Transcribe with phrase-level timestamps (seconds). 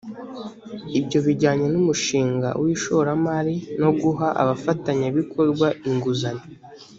[0.99, 6.45] ibyo bijyanye n umushinga w ishoramari no guha abafatanyabikorwa inguzanyo